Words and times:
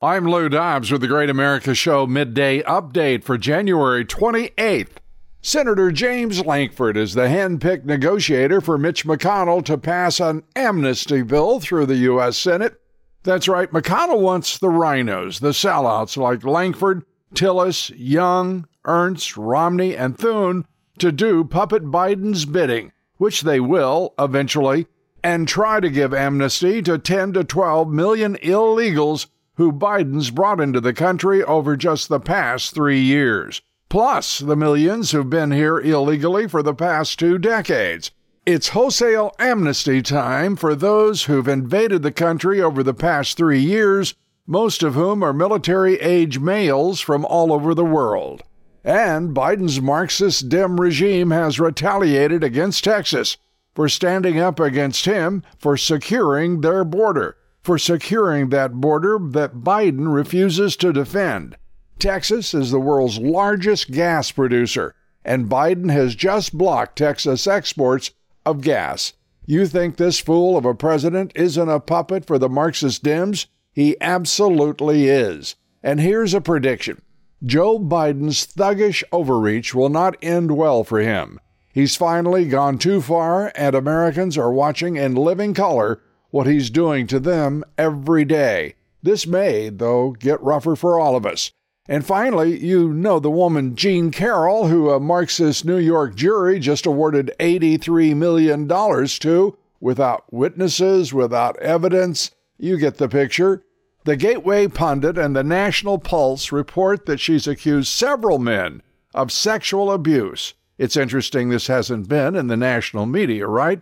I'm 0.00 0.28
Lou 0.28 0.48
Dobbs 0.48 0.92
with 0.92 1.00
the 1.00 1.08
Great 1.08 1.28
America 1.28 1.74
Show 1.74 2.06
midday 2.06 2.62
update 2.62 3.24
for 3.24 3.36
January 3.36 4.04
28th. 4.04 4.98
Senator 5.42 5.90
James 5.90 6.46
Lankford 6.46 6.96
is 6.96 7.14
the 7.14 7.28
hand-picked 7.28 7.84
negotiator 7.84 8.60
for 8.60 8.78
Mitch 8.78 9.04
McConnell 9.04 9.64
to 9.64 9.76
pass 9.76 10.20
an 10.20 10.44
amnesty 10.54 11.22
bill 11.22 11.58
through 11.58 11.86
the 11.86 11.96
U.S. 11.96 12.38
Senate. 12.38 12.80
That's 13.24 13.48
right, 13.48 13.68
McConnell 13.72 14.20
wants 14.20 14.58
the 14.58 14.68
RINOs, 14.68 15.40
the 15.40 15.48
sellouts 15.48 16.16
like 16.16 16.44
Lankford, 16.44 17.04
Tillis, 17.34 17.92
Young, 17.96 18.68
Ernst, 18.84 19.36
Romney, 19.36 19.96
and 19.96 20.16
Thune 20.16 20.64
to 21.00 21.10
do 21.10 21.42
puppet 21.42 21.86
Biden's 21.86 22.44
bidding, 22.44 22.92
which 23.16 23.40
they 23.40 23.58
will 23.58 24.14
eventually, 24.16 24.86
and 25.24 25.48
try 25.48 25.80
to 25.80 25.90
give 25.90 26.14
amnesty 26.14 26.82
to 26.82 26.98
10 26.98 27.32
to 27.32 27.42
12 27.42 27.88
million 27.88 28.36
illegals 28.36 29.26
who 29.58 29.72
Biden's 29.72 30.30
brought 30.30 30.60
into 30.60 30.80
the 30.80 30.94
country 30.94 31.42
over 31.42 31.76
just 31.76 32.08
the 32.08 32.20
past 32.20 32.72
three 32.72 33.00
years, 33.00 33.60
plus 33.88 34.38
the 34.38 34.54
millions 34.54 35.10
who've 35.10 35.28
been 35.28 35.50
here 35.50 35.80
illegally 35.80 36.46
for 36.46 36.62
the 36.62 36.72
past 36.72 37.18
two 37.18 37.38
decades. 37.38 38.12
It's 38.46 38.68
wholesale 38.68 39.32
amnesty 39.40 40.00
time 40.00 40.54
for 40.54 40.76
those 40.76 41.24
who've 41.24 41.48
invaded 41.48 42.02
the 42.02 42.12
country 42.12 42.62
over 42.62 42.84
the 42.84 42.94
past 42.94 43.36
three 43.36 43.58
years, 43.58 44.14
most 44.46 44.84
of 44.84 44.94
whom 44.94 45.24
are 45.24 45.32
military 45.32 45.96
age 45.96 46.38
males 46.38 47.00
from 47.00 47.24
all 47.24 47.52
over 47.52 47.74
the 47.74 47.84
world. 47.84 48.44
And 48.84 49.34
Biden's 49.34 49.80
Marxist 49.80 50.48
Dem 50.48 50.80
regime 50.80 51.32
has 51.32 51.58
retaliated 51.58 52.44
against 52.44 52.84
Texas 52.84 53.36
for 53.74 53.88
standing 53.88 54.38
up 54.38 54.60
against 54.60 55.04
him 55.04 55.42
for 55.58 55.76
securing 55.76 56.60
their 56.60 56.84
border 56.84 57.37
for 57.62 57.78
securing 57.78 58.48
that 58.48 58.74
border 58.74 59.18
that 59.20 59.56
Biden 59.56 60.12
refuses 60.12 60.76
to 60.76 60.92
defend. 60.92 61.56
Texas 61.98 62.54
is 62.54 62.70
the 62.70 62.80
world's 62.80 63.18
largest 63.18 63.90
gas 63.90 64.30
producer, 64.30 64.94
and 65.24 65.50
Biden 65.50 65.90
has 65.90 66.14
just 66.14 66.56
blocked 66.56 66.96
Texas 66.96 67.46
exports 67.46 68.12
of 68.46 68.60
gas. 68.60 69.12
You 69.44 69.66
think 69.66 69.96
this 69.96 70.20
fool 70.20 70.56
of 70.56 70.64
a 70.64 70.74
president 70.74 71.32
isn't 71.34 71.68
a 71.68 71.80
puppet 71.80 72.26
for 72.26 72.38
the 72.38 72.48
Marxist 72.48 73.02
Dems? 73.02 73.46
He 73.72 73.96
absolutely 74.00 75.08
is. 75.08 75.56
And 75.82 76.00
here's 76.00 76.34
a 76.34 76.40
prediction 76.40 77.02
Joe 77.44 77.78
Biden's 77.78 78.46
thuggish 78.46 79.02
overreach 79.12 79.74
will 79.74 79.88
not 79.88 80.16
end 80.22 80.56
well 80.56 80.84
for 80.84 81.00
him. 81.00 81.40
He's 81.72 81.96
finally 81.96 82.46
gone 82.48 82.78
too 82.78 83.00
far, 83.00 83.52
and 83.54 83.74
Americans 83.74 84.36
are 84.36 84.52
watching 84.52 84.96
in 84.96 85.14
living 85.14 85.54
color 85.54 86.00
what 86.30 86.46
he's 86.46 86.70
doing 86.70 87.06
to 87.06 87.20
them 87.20 87.64
every 87.76 88.24
day. 88.24 88.74
This 89.02 89.26
may, 89.26 89.68
though, 89.68 90.12
get 90.12 90.42
rougher 90.42 90.76
for 90.76 90.98
all 90.98 91.16
of 91.16 91.24
us. 91.24 91.52
And 91.88 92.04
finally, 92.04 92.58
you 92.58 92.92
know 92.92 93.18
the 93.18 93.30
woman 93.30 93.74
Jean 93.74 94.10
Carroll, 94.10 94.68
who 94.68 94.90
a 94.90 95.00
Marxist 95.00 95.64
New 95.64 95.78
York 95.78 96.14
jury 96.14 96.58
just 96.58 96.84
awarded 96.84 97.32
$83 97.40 98.14
million 98.14 98.68
to 98.68 99.56
without 99.80 100.30
witnesses, 100.32 101.14
without 101.14 101.56
evidence. 101.60 102.30
You 102.58 102.76
get 102.76 102.98
the 102.98 103.08
picture. 103.08 103.62
The 104.04 104.16
Gateway 104.16 104.68
Pundit 104.68 105.16
and 105.16 105.34
the 105.34 105.44
National 105.44 105.98
Pulse 105.98 106.52
report 106.52 107.06
that 107.06 107.20
she's 107.20 107.46
accused 107.46 107.88
several 107.88 108.38
men 108.38 108.82
of 109.14 109.32
sexual 109.32 109.90
abuse. 109.90 110.54
It's 110.76 110.96
interesting 110.96 111.48
this 111.48 111.66
hasn't 111.66 112.08
been 112.08 112.36
in 112.36 112.48
the 112.48 112.56
national 112.56 113.06
media, 113.06 113.46
right? 113.46 113.80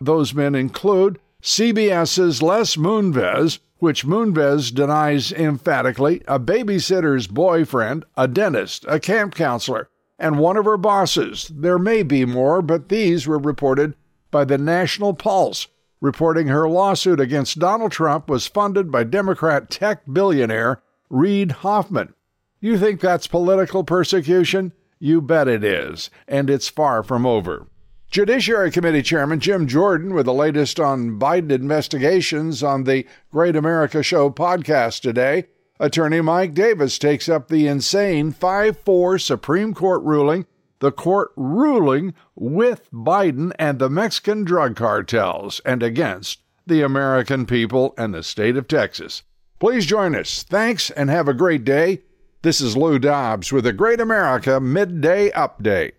Those 0.00 0.34
men 0.34 0.54
include 0.54 1.18
CBS's 1.46 2.42
Les 2.42 2.74
Moonves, 2.74 3.60
which 3.78 4.04
Moonves 4.04 4.74
denies 4.74 5.30
emphatically, 5.30 6.20
a 6.26 6.40
babysitter's 6.40 7.28
boyfriend, 7.28 8.04
a 8.16 8.26
dentist, 8.26 8.84
a 8.88 8.98
camp 8.98 9.36
counselor, 9.36 9.88
and 10.18 10.40
one 10.40 10.56
of 10.56 10.64
her 10.64 10.76
bosses. 10.76 11.48
There 11.54 11.78
may 11.78 12.02
be 12.02 12.24
more, 12.24 12.62
but 12.62 12.88
these 12.88 13.28
were 13.28 13.38
reported 13.38 13.94
by 14.32 14.44
the 14.44 14.58
National 14.58 15.14
Pulse, 15.14 15.68
reporting 16.00 16.48
her 16.48 16.68
lawsuit 16.68 17.20
against 17.20 17.60
Donald 17.60 17.92
Trump 17.92 18.28
was 18.28 18.48
funded 18.48 18.90
by 18.90 19.04
Democrat 19.04 19.70
tech 19.70 20.02
billionaire 20.12 20.82
Reid 21.10 21.52
Hoffman. 21.52 22.12
You 22.58 22.76
think 22.76 23.00
that's 23.00 23.28
political 23.28 23.84
persecution? 23.84 24.72
You 24.98 25.20
bet 25.20 25.46
it 25.46 25.62
is, 25.62 26.10
and 26.26 26.50
it's 26.50 26.68
far 26.68 27.04
from 27.04 27.24
over. 27.24 27.68
Judiciary 28.10 28.70
Committee 28.70 29.02
Chairman 29.02 29.40
Jim 29.40 29.66
Jordan 29.66 30.14
with 30.14 30.26
the 30.26 30.32
latest 30.32 30.78
on 30.78 31.18
Biden 31.18 31.50
investigations 31.50 32.62
on 32.62 32.84
the 32.84 33.04
Great 33.30 33.56
America 33.56 34.02
Show 34.02 34.30
podcast 34.30 35.00
today. 35.00 35.46
Attorney 35.78 36.20
Mike 36.20 36.54
Davis 36.54 36.98
takes 36.98 37.28
up 37.28 37.48
the 37.48 37.66
insane 37.66 38.32
5 38.32 38.78
4 38.78 39.18
Supreme 39.18 39.74
Court 39.74 40.02
ruling, 40.02 40.46
the 40.78 40.92
court 40.92 41.32
ruling 41.36 42.14
with 42.34 42.88
Biden 42.92 43.52
and 43.58 43.78
the 43.78 43.90
Mexican 43.90 44.44
drug 44.44 44.76
cartels 44.76 45.60
and 45.66 45.82
against 45.82 46.40
the 46.66 46.82
American 46.82 47.44
people 47.44 47.92
and 47.98 48.14
the 48.14 48.22
state 48.22 48.56
of 48.56 48.68
Texas. 48.68 49.24
Please 49.58 49.84
join 49.84 50.14
us. 50.14 50.42
Thanks 50.42 50.90
and 50.90 51.10
have 51.10 51.28
a 51.28 51.34
great 51.34 51.64
day. 51.64 52.02
This 52.42 52.60
is 52.60 52.76
Lou 52.76 52.98
Dobbs 52.98 53.52
with 53.52 53.64
the 53.64 53.72
Great 53.72 54.00
America 54.00 54.60
Midday 54.60 55.30
Update. 55.30 55.92